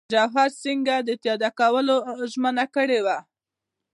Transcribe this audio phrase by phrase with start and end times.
[0.13, 1.95] جواهر سینګه د تادیه کولو
[2.31, 3.17] ژمنه کړې وه.